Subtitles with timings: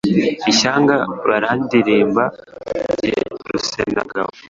[0.51, 0.95] Ishyanga
[1.29, 2.23] barandirimba
[2.99, 3.15] Jye
[3.51, 4.29] Rusenamugabo